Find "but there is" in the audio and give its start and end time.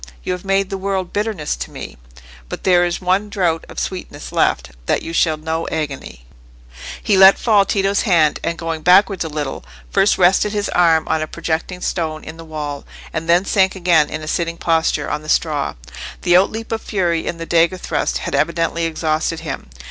2.49-3.01